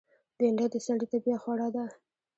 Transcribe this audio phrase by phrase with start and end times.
[0.37, 1.85] بېنډۍ د سړي طبیعت خوړه ده